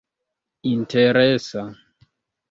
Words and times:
interesa 0.71 1.61